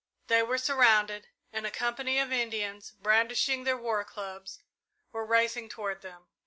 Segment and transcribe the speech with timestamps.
[0.25, 4.57] They were surrounded, and a company of Indians, brandishing their war clubs,
[5.11, 6.25] were racing toward them.